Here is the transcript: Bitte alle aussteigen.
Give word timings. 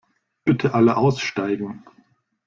Bitte 0.45 0.73
alle 0.73 0.95
aussteigen. 0.97 1.83